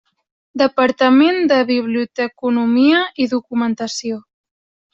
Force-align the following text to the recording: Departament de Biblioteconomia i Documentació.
Departament 0.61 1.37
de 1.51 1.59
Biblioteconomia 1.73 3.05
i 3.27 3.31
Documentació. 3.37 4.21